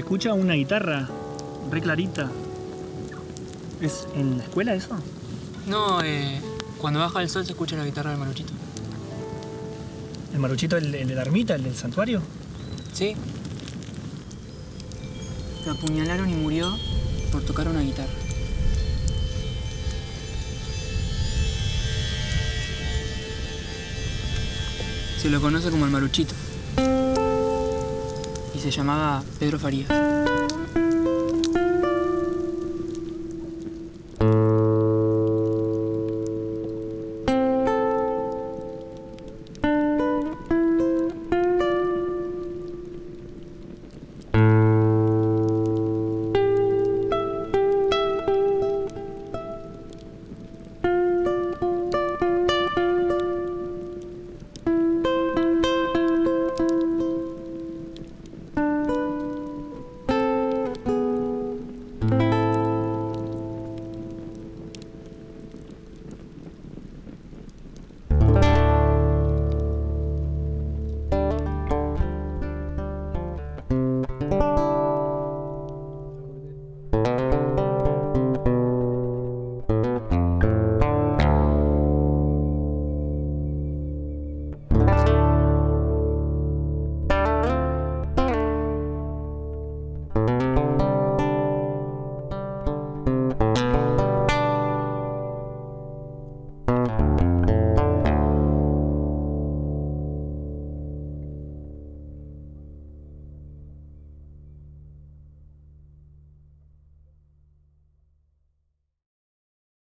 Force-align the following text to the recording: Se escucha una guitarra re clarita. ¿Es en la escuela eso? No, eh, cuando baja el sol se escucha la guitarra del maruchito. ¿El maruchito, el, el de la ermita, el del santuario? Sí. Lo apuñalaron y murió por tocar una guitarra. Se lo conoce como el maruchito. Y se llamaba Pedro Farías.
Se 0.00 0.04
escucha 0.04 0.32
una 0.32 0.54
guitarra 0.54 1.10
re 1.70 1.82
clarita. 1.82 2.30
¿Es 3.82 4.08
en 4.16 4.38
la 4.38 4.44
escuela 4.44 4.74
eso? 4.74 4.96
No, 5.66 6.02
eh, 6.02 6.40
cuando 6.78 7.00
baja 7.00 7.20
el 7.20 7.28
sol 7.28 7.44
se 7.44 7.52
escucha 7.52 7.76
la 7.76 7.84
guitarra 7.84 8.08
del 8.08 8.18
maruchito. 8.18 8.50
¿El 10.32 10.38
maruchito, 10.38 10.78
el, 10.78 10.94
el 10.94 11.06
de 11.06 11.14
la 11.14 11.20
ermita, 11.20 11.54
el 11.54 11.64
del 11.64 11.76
santuario? 11.76 12.22
Sí. 12.94 13.14
Lo 15.66 15.72
apuñalaron 15.72 16.30
y 16.30 16.34
murió 16.34 16.74
por 17.30 17.42
tocar 17.42 17.68
una 17.68 17.82
guitarra. 17.82 18.08
Se 25.18 25.28
lo 25.28 25.42
conoce 25.42 25.68
como 25.68 25.84
el 25.84 25.90
maruchito. 25.90 26.34
Y 28.54 28.58
se 28.58 28.70
llamaba 28.70 29.22
Pedro 29.38 29.58
Farías. 29.58 30.29